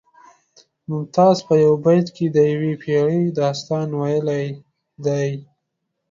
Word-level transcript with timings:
ممتاز 0.89 1.37
په 1.47 1.53
یو 1.63 1.73
بیت 1.85 2.07
کې 2.15 2.25
د 2.35 2.37
یوې 2.53 2.73
پیړۍ 2.81 3.21
داستان 3.39 3.87
ویلی 4.01 4.45
دی 5.05 5.29